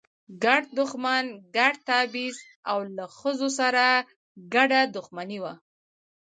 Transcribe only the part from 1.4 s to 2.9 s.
ګډ تبعیض او